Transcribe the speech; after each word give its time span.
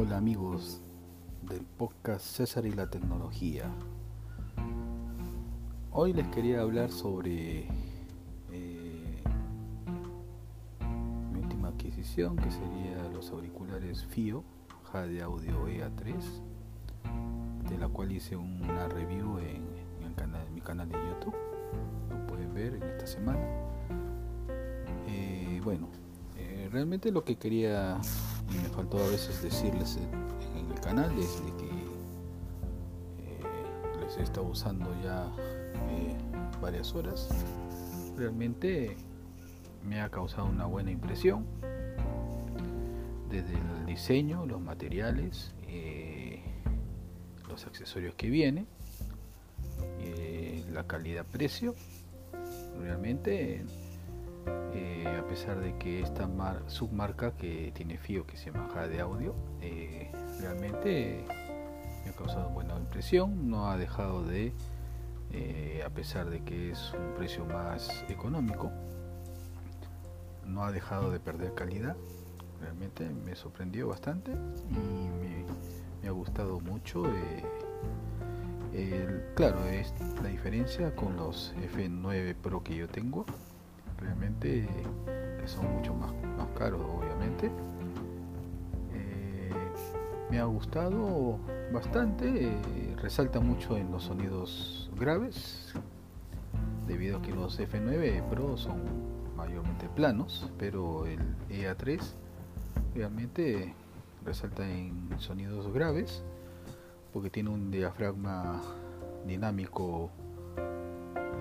Hola 0.00 0.18
amigos 0.18 0.80
del 1.42 1.64
podcast 1.64 2.24
César 2.24 2.64
y 2.66 2.70
la 2.70 2.88
tecnología. 2.88 3.64
Hoy 5.90 6.12
les 6.12 6.28
quería 6.28 6.60
hablar 6.60 6.92
sobre 6.92 7.66
eh, 8.52 9.22
mi 11.32 11.40
última 11.40 11.70
adquisición 11.70 12.36
que 12.36 12.48
sería 12.48 13.08
los 13.12 13.32
auriculares 13.32 14.04
FIO 14.04 14.44
Jade 14.92 15.20
Audio 15.20 15.66
EA3 15.66 16.14
de 17.68 17.78
la 17.78 17.88
cual 17.88 18.12
hice 18.12 18.36
una 18.36 18.86
review 18.86 19.38
en, 19.38 19.64
mi 20.54 20.60
canal 20.60 20.88
de 20.88 20.94
YouTube. 20.94 21.34
Lo 22.08 22.24
pueden 22.28 22.54
ver 22.54 22.74
en 22.74 22.84
esta 22.84 23.06
semana. 23.08 23.44
Eh, 25.08 25.60
bueno, 25.64 25.88
eh, 26.36 26.68
realmente 26.70 27.10
lo 27.10 27.24
que 27.24 27.34
quería 27.34 27.98
me 28.50 28.68
faltó 28.70 28.98
a 28.98 29.08
veces 29.08 29.42
decirles 29.42 29.96
en, 29.96 30.70
el 30.70 30.80
canal 30.80 31.16
es 31.18 31.44
de 31.44 31.56
que 31.56 31.66
eh, 33.24 34.00
les 34.00 34.16
he 34.16 34.22
estado 34.22 34.46
usando 34.46 34.94
ya 35.02 35.30
varias 36.60 36.94
horas. 36.94 37.28
Realmente 38.16 38.96
me 39.84 40.00
ha 40.00 40.08
causado 40.08 40.46
una 40.46 40.66
buena 40.66 40.90
impresión 40.90 41.46
desde 43.30 43.54
el 43.54 43.86
diseño, 43.86 44.46
los 44.46 44.60
materiales, 44.60 45.54
los 47.48 47.66
accesorios 47.66 48.14
que 48.14 48.28
viene, 48.30 48.66
la 50.72 50.86
calidad-precio. 50.86 51.74
Realmente 52.80 53.64
eh, 54.72 55.16
a 55.18 55.26
pesar 55.26 55.60
de 55.60 55.76
que 55.76 56.00
esta 56.00 56.28
submarca 56.66 57.32
que 57.32 57.72
tiene 57.74 57.98
FIO 57.98 58.26
que 58.26 58.36
se 58.36 58.50
llama 58.50 58.86
de 58.86 59.00
audio 59.00 59.34
eh, 59.60 60.10
realmente 60.40 61.24
me 62.04 62.10
ha 62.10 62.12
causado 62.14 62.48
buena 62.50 62.76
impresión. 62.76 63.50
No 63.50 63.70
ha 63.70 63.76
dejado 63.76 64.24
de 64.24 64.52
eh, 65.32 65.82
a 65.84 65.90
pesar 65.90 66.30
de 66.30 66.42
que 66.42 66.70
es 66.70 66.92
un 66.94 67.14
precio 67.16 67.44
más 67.44 68.04
económico 68.08 68.70
no 70.46 70.64
ha 70.64 70.72
dejado 70.72 71.10
de 71.10 71.20
perder 71.20 71.54
calidad. 71.54 71.96
Realmente 72.60 73.08
me 73.08 73.36
sorprendió 73.36 73.88
bastante 73.88 74.32
y 74.32 75.08
me, 76.00 76.08
ha 76.08 76.10
gustado 76.10 76.58
mucho 76.60 77.04
claro 79.34 79.62
es 79.66 79.92
la 80.22 80.28
diferencia 80.28 80.94
con 80.94 81.16
los 81.16 81.54
F9 81.74 82.34
Pro 82.34 82.62
que 82.62 82.76
yo 82.76 82.88
tengo 82.88 83.26
realmente 83.98 84.68
que 85.40 85.48
son 85.48 85.72
mucho 85.74 85.94
más, 85.94 86.12
más 86.36 86.48
caros 86.56 86.80
obviamente. 86.80 87.50
Eh, 88.92 89.50
me 90.30 90.38
ha 90.38 90.44
gustado 90.44 91.38
bastante 91.72 92.48
eh, 92.48 92.96
resalta 93.00 93.40
mucho 93.40 93.76
en 93.76 93.90
los 93.90 94.04
sonidos 94.04 94.90
graves 94.96 95.74
debido 96.86 97.18
a 97.18 97.22
que 97.22 97.32
los 97.32 97.60
F9 97.60 98.22
Pro 98.28 98.56
son 98.56 98.82
mayormente 99.36 99.88
planos 99.94 100.50
pero 100.58 101.06
el 101.06 101.20
EA3 101.50 102.00
realmente 102.94 103.74
resalta 104.24 104.68
en 104.68 105.08
sonidos 105.18 105.72
graves 105.72 106.22
porque 107.12 107.30
tiene 107.30 107.50
un 107.50 107.70
diafragma 107.70 108.60
dinámico 109.26 110.10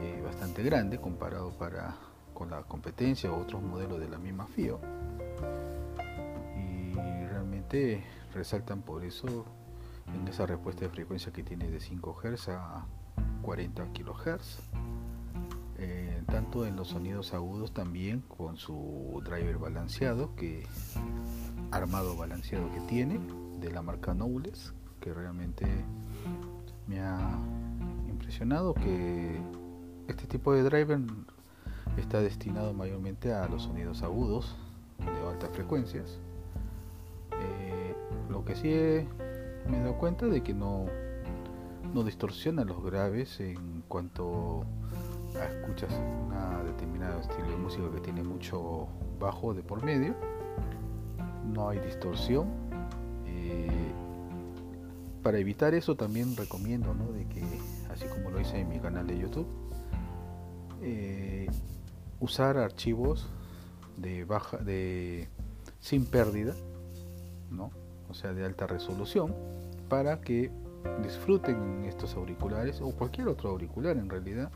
eh, 0.02 0.22
bastante 0.24 0.64
grande 0.64 1.00
comparado 1.00 1.52
para 1.52 1.96
con 2.38 2.52
la 2.52 2.62
competencia 2.62 3.32
o 3.32 3.42
otros 3.42 3.64
modelos 3.64 4.00
de 4.00 4.08
la 4.08 4.20
misma 4.20 4.46
FIO 4.46 4.80
y 6.56 6.94
realmente 7.26 8.04
resaltan 8.32 8.84
por 8.84 9.04
eso 9.04 9.44
en 10.14 10.28
esa 10.28 10.46
respuesta 10.46 10.82
de 10.82 10.90
frecuencia 10.90 11.34
que 11.34 11.42
tiene 11.42 11.68
de 11.68 11.80
5 11.80 12.16
Hz 12.22 12.50
a 12.50 12.86
40 13.42 13.88
kHz 13.92 14.60
eh, 15.80 16.22
tanto 16.28 16.68
en 16.68 16.76
los 16.76 16.90
sonidos 16.90 17.34
agudos 17.34 17.74
también 17.74 18.22
con 18.22 18.58
su 18.58 19.20
driver 19.26 19.58
balanceado 19.58 20.36
que 20.36 20.64
armado 21.72 22.16
balanceado 22.16 22.72
que 22.72 22.82
tiene 22.82 23.20
de 23.60 23.72
la 23.72 23.82
marca 23.82 24.14
Knowles 24.14 24.76
que 25.00 25.12
realmente 25.12 25.66
me 26.86 27.00
ha 27.00 27.18
impresionado 28.08 28.76
que 28.76 29.42
este 30.08 30.28
tipo 30.28 30.54
de 30.54 30.62
driver 30.62 31.00
está 32.02 32.22
destinado 32.22 32.74
mayormente 32.74 33.34
a 33.34 33.48
los 33.48 33.64
sonidos 33.64 34.04
agudos 34.04 34.56
de 35.00 35.30
altas 35.30 35.50
frecuencias. 35.52 36.20
Eh, 37.32 37.96
lo 38.30 38.44
que 38.46 38.56
sí 38.56 38.70
me 39.70 39.78
he 39.78 39.82
dado 39.82 39.98
cuenta 39.98 40.26
de 40.28 40.42
que 40.42 40.54
no, 40.54 40.86
no 41.94 42.04
distorsiona 42.04 42.64
los 42.64 42.84
graves 42.84 43.40
en 43.40 43.84
cuanto 43.88 44.64
escuchas 45.46 45.94
una 46.26 46.64
determinado 46.64 47.20
estilo 47.20 47.50
de 47.50 47.58
música 47.58 47.92
que 47.94 48.00
tiene 48.00 48.24
mucho 48.24 48.88
bajo 49.20 49.54
de 49.54 49.64
por 49.64 49.84
medio. 49.84 50.16
No 51.54 51.70
hay 51.70 51.80
distorsión. 51.80 52.48
Eh, 53.26 53.68
para 55.22 55.40
evitar 55.40 55.74
eso 55.74 55.96
también 55.96 56.36
recomiendo 56.36 56.94
de 57.14 57.26
que, 57.28 57.44
así 57.92 58.06
como 58.08 58.30
lo 58.32 58.40
hice 58.40 58.60
en 58.60 58.70
mi 58.70 58.80
canal 58.80 59.08
de 59.08 59.20
YouTube, 59.20 59.48
eh, 60.82 61.48
usar 62.20 62.58
archivos 62.58 63.28
de 63.98 64.26
baja 64.26 64.58
de 64.58 65.28
sin 65.80 66.06
pérdida 66.06 66.54
¿no? 67.52 67.72
o 68.10 68.14
sea 68.14 68.34
de 68.34 68.46
alta 68.46 68.68
resolución 68.68 69.34
para 69.90 70.22
que 70.22 70.52
disfruten 71.04 71.86
estos 71.86 72.16
auriculares 72.16 72.82
o 72.82 72.92
cualquier 72.92 73.28
otro 73.28 73.50
auricular 73.50 73.98
en 73.98 74.10
realidad 74.10 74.52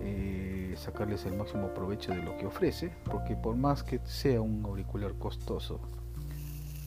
eh, 0.00 0.74
sacarles 0.76 1.26
el 1.26 1.36
máximo 1.36 1.72
provecho 1.74 2.12
de 2.12 2.22
lo 2.22 2.36
que 2.36 2.46
ofrece 2.46 2.92
porque 3.10 3.36
por 3.36 3.56
más 3.56 3.82
que 3.82 4.00
sea 4.04 4.40
un 4.40 4.64
auricular 4.64 5.14
costoso 5.14 5.80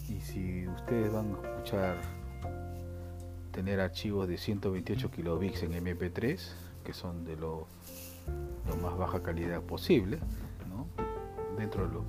y 0.09 0.19
si 0.21 0.67
ustedes 0.67 1.11
van 1.11 1.35
a 1.35 1.47
escuchar 1.47 2.01
tener 3.51 3.79
archivos 3.79 4.27
de 4.27 4.37
128 4.37 5.11
kilobits 5.11 5.63
en 5.63 5.73
mp3 5.73 6.39
que 6.83 6.93
son 6.93 7.23
de 7.23 7.37
lo 7.37 7.67
lo 8.67 8.77
más 8.77 8.97
baja 8.97 9.21
calidad 9.21 9.61
posible, 9.61 10.19
dentro 11.57 11.87
de 11.87 11.93
lo, 11.93 12.03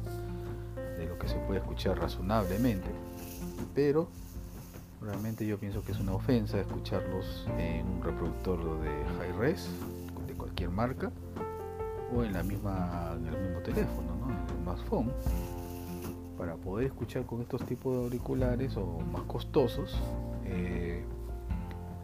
de 0.99 1.07
lo 1.07 1.19
que 1.19 1.29
se 1.29 1.37
puede 1.37 1.61
escuchar 1.61 1.99
razonablemente. 1.99 2.89
Pero 3.75 4.09
realmente 5.01 5.47
yo 5.47 5.59
pienso 5.59 5.83
que 5.85 5.93
es 5.93 6.01
una 6.01 6.13
ofensa 6.13 6.59
escucharlos 6.61 7.47
en 7.59 7.87
un 7.87 8.03
reproductor 8.03 8.59
de 8.81 8.91
high 9.19 9.33
res 9.39 9.69
de 10.27 10.35
cualquier 10.35 10.71
marca 10.71 11.11
o 12.15 12.25
en 12.25 12.33
la 12.33 12.43
misma 12.43 13.15
en 13.17 13.27
el 13.27 13.41
mismo 13.41 13.61
teléfono, 13.61 14.17
¿no? 14.17 14.31
en 14.31 14.39
el 14.39 14.63
smartphone. 14.63 15.13
Para 16.39 16.57
poder 16.57 16.87
escuchar 16.87 17.25
con 17.27 17.43
estos 17.43 17.65
tipos 17.65 17.95
de 17.97 18.03
auriculares 18.05 18.77
o 18.77 18.99
más 19.13 19.23
costosos, 19.23 19.97
eh, 20.45 21.05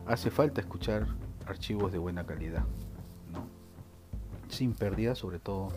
hace 0.07 0.31
falta 0.31 0.61
escuchar 0.61 1.07
archivos 1.47 1.91
de 1.91 1.99
buena 1.99 2.25
calidad 2.25 2.65
sin 4.51 4.75
pérdida, 4.75 5.15
sobre 5.15 5.39
todo 5.39 5.69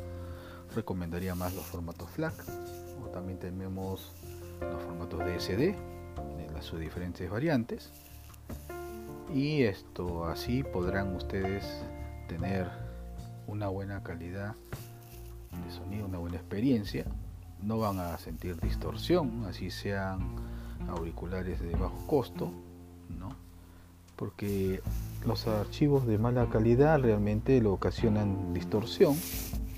recomendaría 0.75 1.35
más 1.35 1.53
los 1.53 1.65
formatos 1.65 2.09
FLAC 2.09 2.33
o 3.03 3.07
también 3.09 3.39
tenemos 3.39 4.11
los 4.59 4.81
formatos 4.83 5.19
DSD 5.19 5.61
en 5.61 6.61
sus 6.61 6.79
diferentes 6.79 7.29
variantes 7.29 7.91
y 9.33 9.63
esto 9.63 10.25
así 10.25 10.63
podrán 10.63 11.15
ustedes 11.15 11.65
tener 12.27 12.67
una 13.47 13.67
buena 13.67 14.01
calidad 14.03 14.55
de 15.65 15.71
sonido, 15.71 16.05
una 16.05 16.17
buena 16.17 16.37
experiencia 16.37 17.05
no 17.61 17.77
van 17.79 17.99
a 17.99 18.17
sentir 18.17 18.59
distorsión 18.59 19.45
así 19.45 19.69
sean 19.69 20.35
auriculares 20.89 21.61
de 21.61 21.71
bajo 21.71 22.05
costo 22.07 22.51
¿no? 23.09 23.35
Porque 24.23 24.79
los 25.27 25.47
archivos 25.47 26.07
de 26.07 26.17
mala 26.17 26.47
calidad 26.49 26.97
realmente 27.01 27.59
lo 27.59 27.73
ocasionan 27.73 28.53
distorsión. 28.53 29.15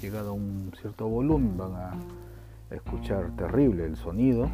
Llegado 0.03 0.29
a 0.29 0.33
un 0.33 0.71
cierto 0.79 1.07
volumen 1.07 1.57
van 1.57 1.73
a 1.73 1.93
escuchar 2.69 3.35
terrible 3.35 3.85
el 3.85 3.95
sonido 3.95 4.47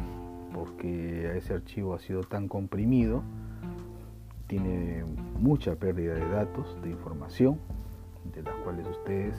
porque 0.54 1.36
ese 1.36 1.52
archivo 1.52 1.92
ha 1.92 1.98
sido 1.98 2.22
tan 2.22 2.48
comprimido, 2.48 3.22
tiene 4.46 5.04
mucha 5.38 5.74
pérdida 5.74 6.14
de 6.14 6.26
datos, 6.26 6.74
de 6.82 6.88
información, 6.88 7.58
de 8.34 8.42
las 8.44 8.54
cuales 8.64 8.86
ustedes 8.86 9.34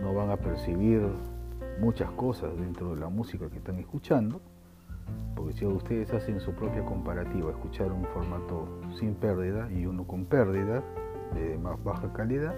no 0.00 0.14
van 0.14 0.30
a 0.30 0.38
percibir 0.38 1.02
muchas 1.78 2.10
cosas 2.12 2.56
dentro 2.56 2.94
de 2.94 3.00
la 3.02 3.10
música 3.10 3.50
que 3.50 3.58
están 3.58 3.78
escuchando 3.78 4.40
porque 5.34 5.52
si 5.54 5.66
ustedes 5.66 6.12
hacen 6.12 6.40
su 6.40 6.52
propia 6.52 6.84
comparativa, 6.84 7.50
escuchar 7.50 7.92
un 7.92 8.04
formato 8.06 8.80
sin 8.98 9.14
pérdida 9.14 9.70
y 9.72 9.86
uno 9.86 10.06
con 10.06 10.24
pérdida 10.26 10.82
de 11.34 11.58
más 11.58 11.82
baja 11.82 12.12
calidad, 12.12 12.54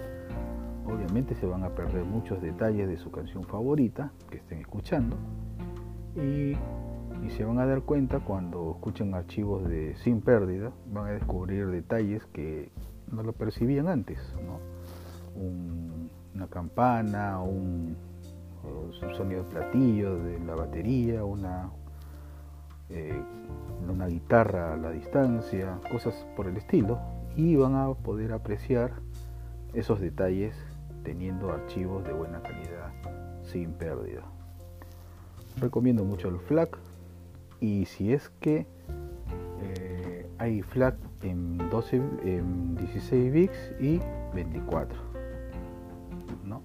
obviamente 0.85 1.35
se 1.35 1.45
van 1.45 1.63
a 1.63 1.69
perder 1.69 2.03
muchos 2.05 2.41
detalles 2.41 2.87
de 2.87 2.97
su 2.97 3.11
canción 3.11 3.43
favorita 3.43 4.11
que 4.29 4.37
estén 4.37 4.59
escuchando. 4.59 5.17
Y 6.15 6.55
se 7.29 7.43
van 7.43 7.59
a 7.59 7.65
dar 7.65 7.81
cuenta 7.81 8.19
cuando 8.19 8.71
escuchen 8.71 9.13
archivos 9.13 9.67
de 9.67 9.95
sin 9.97 10.21
pérdida, 10.21 10.71
van 10.91 11.07
a 11.07 11.11
descubrir 11.11 11.67
detalles 11.67 12.25
que 12.27 12.71
no 13.11 13.23
lo 13.23 13.33
percibían 13.33 13.87
antes, 13.87 14.19
una 15.35 16.47
campana, 16.47 17.41
un, 17.41 17.97
sonido 19.17 19.43
de 19.43 19.49
platillo 19.49 20.17
de 20.23 20.39
la 20.39 20.55
batería, 20.55 21.23
una, 21.23 21.69
eh, 22.89 23.21
una 23.87 24.07
guitarra 24.07 24.73
a 24.73 24.77
la 24.77 24.91
distancia, 24.91 25.79
cosas 25.91 26.25
por 26.35 26.47
el 26.47 26.57
estilo, 26.57 26.99
y 27.35 27.55
van 27.55 27.75
a 27.75 27.93
poder 27.93 28.31
apreciar 28.31 28.91
esos 29.73 29.99
detalles 29.99 30.55
teniendo 31.03 31.51
archivos 31.51 32.03
de 32.03 32.13
buena 32.13 32.41
calidad 32.41 32.91
sin 33.43 33.73
pérdida. 33.73 34.23
Recomiendo 35.57 36.03
mucho 36.03 36.29
el 36.29 36.39
FLAC 36.39 36.77
y 37.59 37.85
si 37.85 38.13
es 38.13 38.29
que 38.39 38.65
eh, 39.61 40.27
hay 40.37 40.61
FLAC 40.61 40.95
en, 41.23 41.57
12, 41.69 41.97
en 42.23 42.75
16 42.75 43.33
bits 43.33 43.71
y 43.79 43.99
24 44.33 44.97
¿no? 46.43 46.61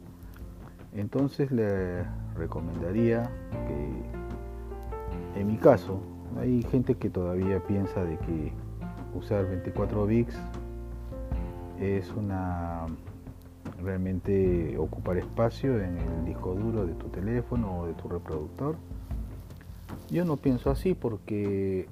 entonces 0.93 1.51
le 1.53 2.05
recomendaría 2.35 3.31
que 3.69 4.30
en 5.37 5.47
mi 5.47 5.57
caso 5.57 6.01
hay 6.39 6.63
gente 6.65 6.95
que 6.95 7.11
todavía 7.11 7.61
piensa 7.61 8.05
de 8.05 8.17
que 8.19 8.53
usar 9.15 9.47
24 9.47 10.07
bits 10.07 10.37
es 11.81 12.11
una 12.13 12.87
realmente 13.83 14.77
ocupar 14.79 15.17
espacio 15.17 15.83
en 15.83 15.97
el 15.97 16.25
disco 16.27 16.55
duro 16.55 16.87
de 16.87 16.95
tu 16.95 17.09
teléfono 17.09 17.81
o 17.81 17.87
de 17.87 17.95
tu 17.95 18.09
reproductor. 18.09 18.77
Yo 20.11 20.25
no 20.25 20.37
pienso 20.37 20.71
así 20.71 20.95
porque 20.95 21.89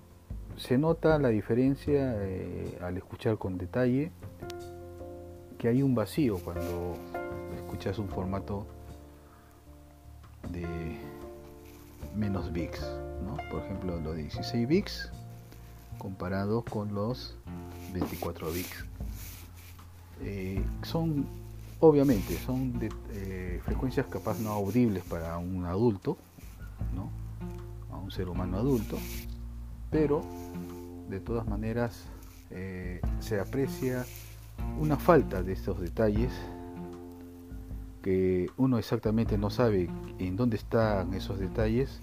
se 0.56 0.76
nota 0.76 1.18
la 1.18 1.28
diferencia 1.28 2.16
eh, 2.18 2.78
al 2.82 2.96
escuchar 2.96 3.38
con 3.38 3.58
detalle 3.58 4.10
que 5.56 5.68
hay 5.68 5.82
un 5.82 5.94
vacío 5.94 6.38
cuando 6.44 6.94
escuchas 7.56 7.98
un 7.98 8.08
formato 8.08 8.66
menos 12.48 12.52
bits, 12.52 12.86
por 13.50 13.62
ejemplo 13.62 14.00
los 14.00 14.16
16 14.16 14.68
bits 14.68 15.10
comparados 15.98 16.64
con 16.64 16.94
los 16.94 17.36
24 17.92 18.50
bits. 18.52 18.84
Eh, 20.20 20.64
son 20.82 21.26
Obviamente, 21.80 22.36
son 22.38 22.72
eh, 23.12 23.60
frecuencias 23.64 24.06
capaz 24.06 24.40
no 24.40 24.50
audibles 24.50 25.04
para 25.04 25.38
un 25.38 25.64
adulto, 25.64 26.18
¿no? 26.92 27.08
a 27.94 27.98
un 27.98 28.10
ser 28.10 28.28
humano 28.28 28.58
adulto, 28.58 28.98
pero 29.88 30.24
de 31.08 31.20
todas 31.20 31.46
maneras 31.46 32.04
eh, 32.50 33.00
se 33.20 33.38
aprecia 33.38 34.04
una 34.80 34.96
falta 34.96 35.44
de 35.44 35.52
estos 35.52 35.80
detalles 35.80 36.32
que 38.02 38.50
uno 38.56 38.78
exactamente 38.78 39.38
no 39.38 39.48
sabe 39.48 39.88
en 40.18 40.34
dónde 40.34 40.56
están 40.56 41.14
esos 41.14 41.38
detalles 41.38 42.00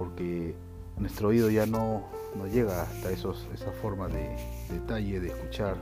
porque 0.00 0.54
nuestro 0.96 1.28
oído 1.28 1.50
ya 1.50 1.66
no, 1.66 2.02
no 2.34 2.46
llega 2.46 2.82
hasta 2.82 3.10
esos, 3.10 3.46
esa 3.52 3.70
forma 3.70 4.08
de 4.08 4.34
detalle 4.70 5.20
de 5.20 5.28
escuchar 5.28 5.76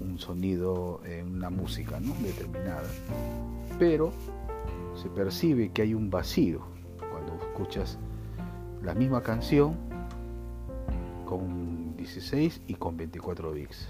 un 0.00 0.16
sonido 0.20 1.00
en 1.04 1.34
una 1.34 1.50
música 1.50 1.98
¿no? 1.98 2.14
determinada. 2.22 2.88
Pero 3.80 4.12
se 4.94 5.08
percibe 5.08 5.72
que 5.72 5.82
hay 5.82 5.92
un 5.92 6.08
vacío 6.08 6.60
cuando 7.10 7.34
escuchas 7.44 7.98
la 8.84 8.94
misma 8.94 9.24
canción 9.24 9.74
con 11.26 11.96
16 11.96 12.62
y 12.68 12.74
con 12.74 12.96
24 12.96 13.50
bits. 13.50 13.88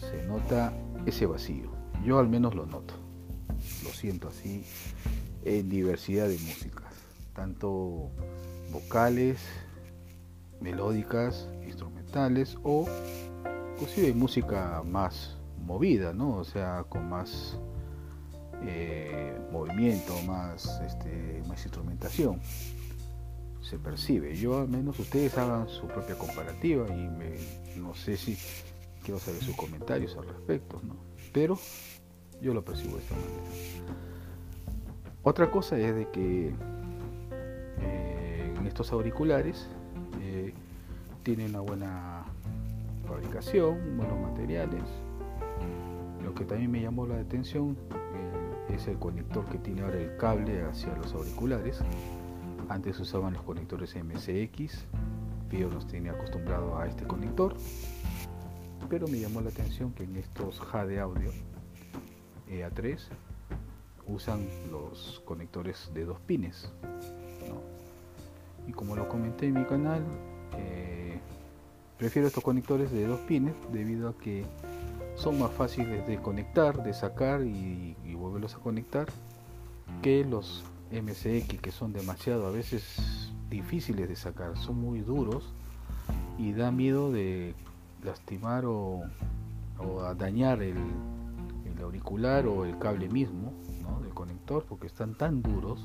Se 0.00 0.26
nota 0.26 0.72
ese 1.04 1.26
vacío. 1.26 1.70
Yo 2.06 2.18
al 2.18 2.28
menos 2.30 2.54
lo 2.54 2.64
noto. 2.64 2.94
Lo 3.84 3.90
siento 3.90 4.28
así 4.28 4.64
en 5.44 5.68
diversidad 5.68 6.28
de 6.28 6.38
músicas, 6.38 6.79
tanto 7.40 8.10
vocales, 8.70 9.40
melódicas, 10.60 11.48
instrumentales 11.66 12.58
o 12.64 12.86
inclusive 13.72 14.12
música 14.12 14.82
más 14.84 15.38
movida, 15.56 16.12
¿no? 16.12 16.36
O 16.36 16.44
sea, 16.44 16.84
con 16.86 17.08
más 17.08 17.56
eh, 18.66 19.34
movimiento, 19.50 20.12
más, 20.26 20.82
este, 20.86 21.42
más 21.48 21.64
instrumentación. 21.64 22.42
Se 23.62 23.78
percibe. 23.78 24.36
Yo 24.36 24.60
al 24.60 24.68
menos 24.68 24.98
ustedes 24.98 25.38
hagan 25.38 25.66
su 25.66 25.86
propia 25.86 26.16
comparativa 26.16 26.88
y 26.88 27.08
me, 27.08 27.36
no 27.76 27.94
sé 27.94 28.18
si 28.18 28.36
quiero 29.02 29.18
saber 29.18 29.42
sus 29.42 29.56
comentarios 29.56 30.14
al 30.18 30.28
respecto, 30.28 30.78
¿no? 30.82 30.96
Pero 31.32 31.58
yo 32.42 32.52
lo 32.52 32.62
percibo 32.62 32.96
de 32.96 33.02
esta 33.02 33.14
manera. 33.14 34.00
Otra 35.22 35.50
cosa 35.50 35.78
es 35.78 35.94
de 35.94 36.10
que 36.10 36.54
eh, 37.82 38.54
en 38.58 38.66
estos 38.66 38.92
auriculares 38.92 39.68
eh, 40.20 40.52
tiene 41.22 41.46
una 41.46 41.60
buena 41.60 42.24
fabricación, 43.06 43.96
buenos 43.96 44.18
materiales. 44.20 44.82
Lo 46.24 46.34
que 46.34 46.44
también 46.44 46.70
me 46.70 46.80
llamó 46.80 47.06
la 47.06 47.18
atención 47.18 47.76
eh, 47.90 48.74
es 48.74 48.86
el 48.86 48.98
conector 48.98 49.44
que 49.46 49.58
tiene 49.58 49.82
ahora 49.82 50.00
el 50.00 50.16
cable 50.16 50.62
hacia 50.62 50.94
los 50.96 51.12
auriculares. 51.14 51.80
Antes 52.68 53.00
usaban 53.00 53.32
los 53.32 53.42
conectores 53.42 53.96
MCX, 53.96 54.86
Pio 55.48 55.68
nos 55.68 55.86
tiene 55.88 56.10
acostumbrado 56.10 56.78
a 56.78 56.86
este 56.86 57.04
conector, 57.04 57.56
pero 58.88 59.08
me 59.08 59.18
llamó 59.18 59.40
la 59.40 59.50
atención 59.50 59.92
que 59.92 60.04
en 60.04 60.16
estos 60.16 60.62
de 60.86 61.00
audio 61.00 61.30
EA3 62.48 62.98
usan 64.06 64.46
los 64.70 65.20
conectores 65.24 65.90
de 65.92 66.04
dos 66.04 66.20
pines. 66.20 66.72
Y 68.70 68.72
como 68.72 68.94
lo 68.94 69.08
comenté 69.08 69.48
en 69.48 69.54
mi 69.54 69.64
canal, 69.64 70.02
eh, 70.56 70.90
Prefiero 72.00 72.28
estos 72.28 72.42
conectores 72.42 72.90
de 72.90 73.06
dos 73.06 73.20
pines 73.20 73.52
debido 73.74 74.08
a 74.08 74.16
que 74.16 74.46
son 75.16 75.38
más 75.38 75.50
fáciles 75.50 76.06
de 76.06 76.16
conectar, 76.16 76.82
de 76.82 76.94
sacar 76.94 77.42
y, 77.42 77.94
volverlos 78.14 78.54
a 78.54 78.58
conectar 78.58 79.06
que 80.00 80.24
los 80.24 80.64
MCX 80.90 81.60
que 81.60 81.70
son 81.70 81.92
demasiado 81.92 82.46
a 82.46 82.50
veces 82.50 83.30
difíciles 83.50 84.08
de 84.08 84.16
sacar, 84.16 84.56
son 84.56 84.80
muy 84.80 85.00
duros 85.00 85.52
y 86.38 86.52
da 86.52 86.70
miedo 86.70 87.12
de 87.12 87.54
lastimar 88.02 88.64
o, 88.64 89.02
dañar 90.16 90.62
el, 90.62 90.78
auricular 91.82 92.46
o 92.46 92.64
el 92.64 92.78
cable 92.78 93.10
mismo 93.10 93.52
del 94.02 94.14
conector 94.14 94.64
porque 94.66 94.86
están 94.86 95.14
tan 95.14 95.42
duros 95.42 95.84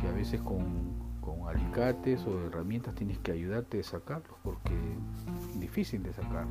que 0.00 0.08
a 0.08 0.12
veces 0.12 0.40
con 0.40 1.07
con 1.28 1.48
alicates 1.48 2.24
o 2.26 2.46
herramientas 2.46 2.94
tienes 2.94 3.18
que 3.18 3.32
ayudarte 3.32 3.80
a 3.80 3.82
sacarlos 3.82 4.36
porque 4.42 4.72
es 5.52 5.60
difícil 5.60 6.02
de 6.02 6.12
sacar, 6.12 6.46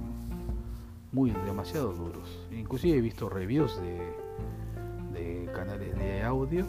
muy 1.12 1.32
demasiado 1.32 1.94
duros. 1.94 2.48
Inclusive 2.52 2.98
he 2.98 3.02
visto 3.02 3.30
reviews 3.30 3.80
de, 3.82 5.50
canales 5.56 5.98
de 5.98 6.22
audio 6.22 6.66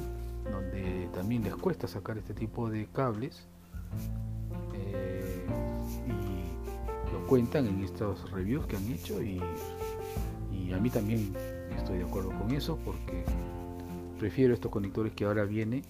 donde 0.50 1.10
también 1.12 1.44
les 1.44 1.54
cuesta 1.54 1.86
sacar 1.86 2.16
este 2.16 2.32
tipo 2.32 2.70
de 2.70 2.86
cables 2.86 3.46
eh, 4.72 5.44
y 6.06 7.12
lo 7.12 7.26
cuentan 7.26 7.66
en 7.66 7.82
estos 7.82 8.30
reviews 8.30 8.64
que 8.66 8.76
han 8.76 8.88
hecho 8.90 9.22
y, 9.22 9.42
a 10.72 10.78
mí 10.78 10.90
también 10.90 11.34
estoy 11.76 11.98
de 11.98 12.04
acuerdo 12.04 12.30
con 12.38 12.50
eso 12.52 12.78
porque 12.84 13.24
prefiero 14.18 14.54
estos 14.54 14.70
conectores 14.70 15.12
que 15.12 15.24
ahora 15.24 15.44
viene 15.44 15.82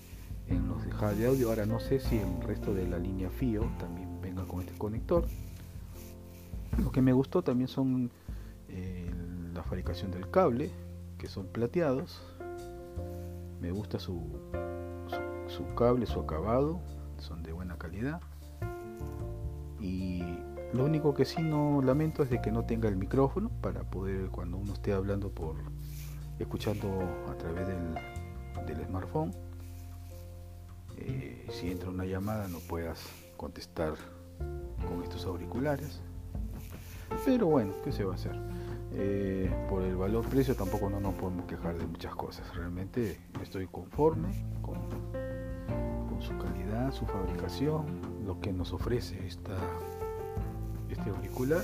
en 0.49 0.69
los 0.69 0.85
de 1.19 1.27
audio. 1.27 1.49
Ahora 1.49 1.67
no 1.67 1.81
sé 1.81 2.01
si 2.01 2.19
el 2.19 2.41
resto 2.43 2.75
de 2.75 2.87
la 2.87 2.99
línea 2.99 3.31
FIO 3.31 3.63
también 3.79 4.21
venga 4.21 4.45
con 4.45 4.61
este 4.61 4.77
conector. 4.77 5.25
Lo 6.83 6.93
que 6.93 7.03
me 7.03 7.13
gustó 7.13 7.43
también 7.43 7.69
son 7.69 8.11
eh, 8.69 9.11
la 9.55 9.63
fabricación 9.63 10.11
del 10.11 10.31
cable, 10.31 10.71
que 11.19 11.29
son 11.29 11.47
plateados. 11.47 12.23
Me 13.61 13.71
gusta 13.71 13.99
su, 13.99 14.23
su, 15.49 15.75
cable, 15.75 16.07
su 16.07 16.21
acabado, 16.21 16.81
son 17.19 17.43
de 17.43 17.53
buena 17.53 17.77
calidad. 17.77 18.21
Y 19.81 20.23
lo 20.73 20.85
único 20.85 21.15
que 21.15 21.25
sí 21.25 21.43
no 21.43 21.81
lamento 21.83 22.23
es 22.23 22.31
de 22.31 22.41
que 22.41 22.53
no 22.53 22.65
tenga 22.65 22.89
el 22.89 22.97
micrófono 22.97 23.51
para 23.61 23.83
poder 23.83 24.29
cuando 24.31 24.57
uno 24.57 24.73
esté 24.73 24.93
hablando 24.93 25.31
por 25.31 25.57
escuchando 26.39 26.89
a 27.29 27.35
través 27.37 27.67
del, 27.67 27.95
del 28.67 28.87
smartphone 28.87 29.48
eh, 31.01 31.47
si 31.51 31.71
entra 31.71 31.91
una 31.91 32.05
llamada 32.05 32.49
no 32.49 32.59
puedas 32.59 33.01
contestar 33.37 33.95
con 34.87 35.03
estos 35.03 35.25
auriculares. 35.25 36.01
Pero 37.25 37.47
bueno, 37.47 37.73
¿qué 37.85 37.93
se 37.93 38.05
va 38.05 38.13
a 38.13 38.15
hacer? 38.17 38.39
Eh, 38.93 39.51
por 39.69 39.83
el 39.83 39.97
valor 39.97 40.25
precio 40.27 40.55
tampoco 40.55 40.89
no 40.89 40.99
nos 40.99 41.15
podemos 41.15 41.47
quejar 41.47 41.77
de 41.79 41.87
muchas 41.87 42.15
cosas. 42.15 42.55
Realmente 42.57 43.19
estoy 43.43 43.67
conforme 43.67 44.29
con, 44.63 44.79
su 46.21 46.37
calidad, 46.37 46.93
su 46.93 47.07
fabricación, 47.07 47.85
lo 48.27 48.41
que 48.41 48.53
nos 48.53 48.73
ofrece 48.73 49.25
esta, 49.27 49.57
este 50.91 51.11
auricular. 51.11 51.63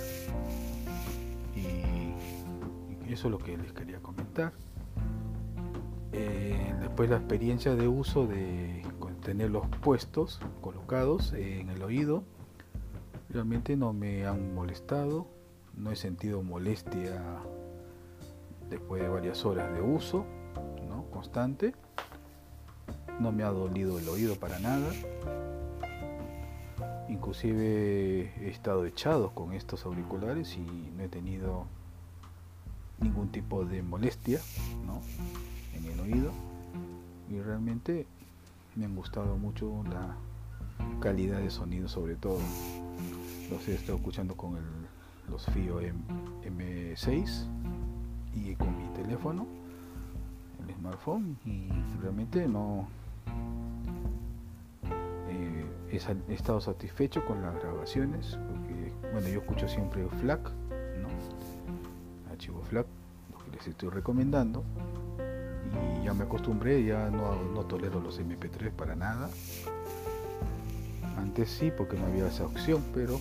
Y 1.56 3.12
eso 3.12 3.26
es 3.26 3.30
lo 3.32 3.38
que 3.38 3.56
les 3.56 3.72
quería 3.72 3.98
comentar. 4.00 4.52
Eh, 6.12 6.72
después 6.80 7.10
la 7.10 7.16
experiencia 7.16 7.74
de 7.74 7.88
uso 7.88 8.26
de 8.26 8.82
tenerlos 9.24 9.66
puestos, 9.82 10.40
colocados 10.60 11.32
en 11.32 11.70
el 11.70 11.82
oído, 11.82 12.22
realmente 13.30 13.76
no 13.76 13.92
me 13.92 14.26
han 14.26 14.54
molestado, 14.54 15.26
no 15.74 15.90
he 15.90 15.96
sentido 15.96 16.44
molestia 16.44 17.20
después 18.70 19.02
de 19.02 19.08
varias 19.08 19.44
horas 19.44 19.74
de 19.74 19.82
uso 19.82 20.24
¿no? 20.88 21.04
constante 21.10 21.74
no 23.20 23.32
me 23.32 23.42
ha 23.44 23.50
dolido 23.50 23.98
el 23.98 24.08
oído 24.08 24.36
para 24.36 24.58
nada. 24.58 24.90
Inclusive 27.08 28.32
he 28.40 28.48
estado 28.48 28.86
echado 28.86 29.30
con 29.30 29.52
estos 29.52 29.84
auriculares 29.84 30.56
y 30.56 30.90
no 30.96 31.02
he 31.02 31.08
tenido 31.08 31.66
ningún 32.98 33.30
tipo 33.30 33.64
de 33.64 33.82
molestia 33.82 34.40
en 35.74 35.84
el 35.84 36.00
oído. 36.00 36.32
Y 37.30 37.40
realmente 37.40 38.06
me 38.76 38.86
han 38.86 38.94
gustado 38.94 39.36
mucho 39.36 39.84
la 39.90 40.16
calidad 41.00 41.38
de 41.38 41.50
sonido 41.50 41.88
sobre 41.88 42.16
todo. 42.16 42.38
Los 43.50 43.68
he 43.68 43.74
estado 43.74 43.98
escuchando 43.98 44.36
con 44.36 44.58
los 45.30 45.46
FIO 45.46 45.80
M6 45.80 47.46
y 48.34 48.54
con 48.56 48.76
mi 48.76 48.88
teléfono, 48.94 49.46
el 50.66 50.74
smartphone 50.74 51.38
y 51.44 51.68
realmente 52.00 52.48
no, 52.48 52.88
he, 55.90 56.34
estado 56.34 56.60
satisfecho 56.60 57.24
con 57.24 57.42
las 57.42 57.54
grabaciones, 57.54 58.38
porque 58.48 58.92
bueno, 59.12 59.28
yo 59.28 59.40
escucho 59.40 59.68
siempre 59.68 60.06
FLAC, 60.20 60.50
¿no? 61.00 61.08
archivo 62.30 62.62
FLAC, 62.62 62.86
lo 63.32 63.44
que 63.44 63.50
les 63.52 63.68
estoy 63.68 63.90
recomendando, 63.90 64.64
y 66.00 66.04
ya 66.04 66.14
me 66.14 66.24
acostumbré, 66.24 66.84
ya 66.84 67.10
no, 67.10 67.42
no 67.42 67.64
tolero 67.64 68.00
los 68.00 68.20
MP3 68.20 68.70
para 68.70 68.94
nada. 68.94 69.30
Antes 71.16 71.50
sí, 71.50 71.72
porque 71.76 71.96
no 71.96 72.06
había 72.06 72.26
esa 72.28 72.44
opción, 72.44 72.82
pero 72.92 73.20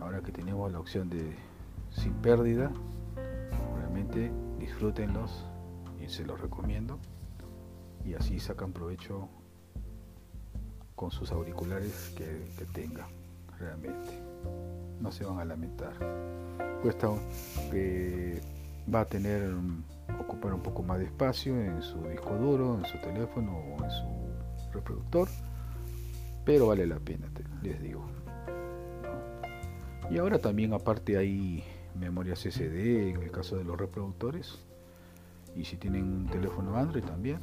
ahora 0.00 0.20
que 0.20 0.32
tenemos 0.32 0.70
la 0.70 0.78
opción 0.78 1.10
de 1.10 1.34
sin 1.90 2.12
pérdida, 2.14 2.70
realmente 3.76 4.30
disfrútenlos 4.58 5.44
y 6.00 6.08
se 6.08 6.24
los 6.24 6.40
recomiendo. 6.40 6.98
Y 8.04 8.14
así 8.14 8.38
sacan 8.38 8.72
provecho 8.72 9.28
con 10.94 11.10
sus 11.10 11.30
auriculares 11.32 12.14
que, 12.16 12.64
tengan 12.72 13.08
realmente. 13.58 14.10
No 15.00 15.12
se 15.12 15.24
van 15.24 15.38
a 15.38 15.44
lamentar. 15.44 15.92
Cuesta 16.82 17.10
que 17.70 18.40
va 18.92 19.00
a 19.00 19.04
tener 19.04 19.52
ocupar 20.20 20.54
un 20.54 20.62
poco 20.62 20.82
más 20.82 20.98
de 20.98 21.06
espacio 21.06 21.60
en 21.60 21.82
su 21.82 22.02
disco 22.08 22.34
duro 22.36 22.78
en 22.78 22.84
su 22.84 22.98
teléfono 23.00 23.56
o 23.56 23.84
en 23.84 23.90
su 23.90 24.72
reproductor 24.72 25.28
pero 26.44 26.68
vale 26.68 26.86
la 26.86 26.98
pena 26.98 27.26
les 27.62 27.80
digo 27.82 28.06
y 30.10 30.18
ahora 30.18 30.38
también 30.38 30.72
aparte 30.72 31.16
hay 31.16 31.64
memorias 31.98 32.40
SD 32.40 33.10
en 33.10 33.22
el 33.22 33.30
caso 33.30 33.56
de 33.56 33.64
los 33.64 33.76
reproductores 33.76 34.60
y 35.56 35.64
si 35.64 35.76
tienen 35.76 36.04
un 36.04 36.26
teléfono 36.26 36.76
Android 36.76 37.04
también 37.04 37.40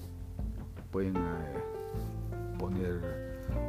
pueden 0.91 1.17
eh, 1.17 1.63
poner 2.59 3.01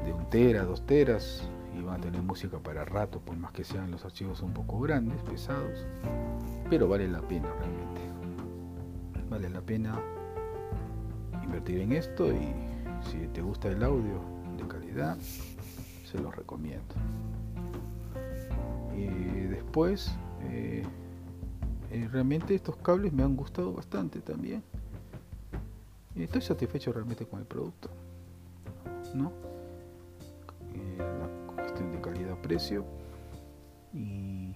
de 0.04 0.12
un 0.12 0.28
tera, 0.30 0.64
dos 0.64 0.84
teras 0.86 1.48
y 1.76 1.82
van 1.82 2.00
a 2.00 2.02
tener 2.02 2.22
música 2.22 2.58
para 2.58 2.84
rato, 2.84 3.18
por 3.20 3.36
más 3.36 3.52
que 3.52 3.64
sean 3.64 3.90
los 3.90 4.04
archivos 4.04 4.42
un 4.42 4.52
poco 4.52 4.78
grandes, 4.80 5.20
pesados, 5.22 5.86
pero 6.70 6.86
vale 6.86 7.08
la 7.08 7.20
pena 7.22 7.48
realmente. 7.58 8.13
Vale 9.34 9.50
la 9.50 9.60
pena 9.62 10.00
invertir 11.42 11.80
en 11.80 11.90
esto 11.90 12.32
y 12.32 12.54
si 13.10 13.26
te 13.32 13.42
gusta 13.42 13.68
el 13.68 13.82
audio 13.82 14.20
de 14.56 14.68
calidad, 14.68 15.18
se 16.08 16.20
los 16.20 16.36
recomiendo. 16.36 16.94
Y 18.96 19.06
después, 19.48 20.14
eh, 20.42 20.84
eh, 21.90 22.08
realmente 22.12 22.54
estos 22.54 22.76
cables 22.76 23.12
me 23.12 23.24
han 23.24 23.34
gustado 23.34 23.72
bastante 23.72 24.20
también. 24.20 24.62
Estoy 26.14 26.40
satisfecho 26.40 26.92
realmente 26.92 27.26
con 27.26 27.40
el 27.40 27.46
producto. 27.46 27.90
¿No? 29.16 29.32
de 31.90 32.00
calidad-precio. 32.00 32.84
Y 33.92 34.54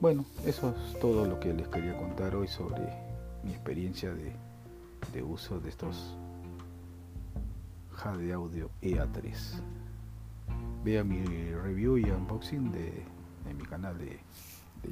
bueno, 0.00 0.24
eso 0.44 0.72
es 0.92 1.00
todo 1.00 1.26
lo 1.26 1.40
que 1.40 1.52
les 1.52 1.66
quería 1.66 1.98
contar 1.98 2.36
hoy 2.36 2.46
sobre 2.46 3.05
mi 3.46 3.52
experiencia 3.52 4.12
de, 4.12 5.22
uso 5.22 5.60
de 5.60 5.68
estos 5.68 6.16
de 8.18 8.32
Audio 8.32 8.70
EA3. 8.82 9.60
Vea 10.84 11.02
mi 11.02 11.24
review 11.24 11.96
y 11.98 12.04
unboxing 12.04 12.70
de, 12.70 13.04
mi 13.56 13.64
canal 13.64 13.96
de, 13.98 14.18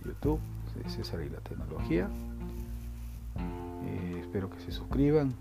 YouTube, 0.05 0.41
de 0.75 0.89
César 0.89 1.21
y 1.23 1.31
la 1.31 1.41
tecnología. 1.41 2.09
Eh, 3.85 4.19
espero 4.21 4.51
que 4.51 4.59
se 4.61 4.73
suscriban, 4.73 5.35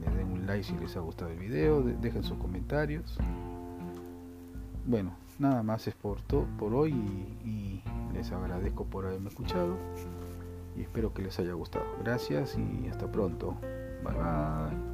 le 0.00 0.16
den 0.16 0.32
un 0.32 0.46
like 0.46 0.64
si 0.64 0.74
les 0.78 0.96
ha 0.96 1.00
gustado 1.00 1.30
el 1.30 1.38
video, 1.38 1.82
dejen 1.82 2.24
sus 2.24 2.38
comentarios 2.38 3.18
bueno, 4.86 5.16
nada 5.38 5.62
más 5.62 5.86
es 5.86 5.94
por, 5.94 6.20
todo, 6.22 6.46
por 6.58 6.74
hoy 6.74 6.92
y, 7.44 7.82
les 8.12 8.30
agradezco 8.30 8.84
por 8.84 9.06
haberme 9.06 9.28
escuchado 9.28 9.76
y 10.76 10.82
espero 10.82 11.12
que 11.12 11.22
les 11.22 11.38
haya 11.38 11.52
gustado. 11.52 11.86
Gracias 12.02 12.56
y 12.58 12.88
hasta 12.88 13.10
pronto. 13.10 13.56
Bye 14.02 14.14
bye. 14.14 14.93